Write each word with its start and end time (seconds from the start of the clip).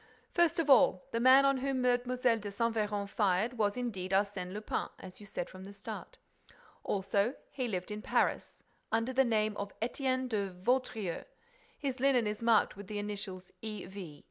First 0.33 0.57
of 0.57 0.67
all, 0.67 1.03
the 1.11 1.19
man 1.19 1.45
on 1.45 1.57
whom 1.57 1.83
Mlle. 1.83 1.99
de 1.99 2.15
Saint 2.49 2.73
Véran 2.75 3.07
fired 3.07 3.59
was 3.59 3.77
indeed 3.77 4.09
Arsène 4.13 4.51
Lupin, 4.51 4.87
as 4.97 5.19
you 5.19 5.27
said 5.27 5.47
from 5.47 5.63
the 5.63 5.73
start. 5.73 6.17
Also, 6.83 7.35
he 7.51 7.67
lived 7.67 7.91
in 7.91 8.01
Paris 8.01 8.63
under 8.91 9.13
the 9.13 9.23
name 9.23 9.55
of 9.57 9.79
Étienne 9.79 10.27
de 10.27 10.49
Vaudreix. 10.49 11.25
His 11.77 11.99
linen 11.99 12.25
is 12.25 12.41
marked 12.41 12.75
with 12.75 12.87
the 12.87 12.97
initials 12.97 13.51
E. 13.61 13.85
V. 13.85 14.19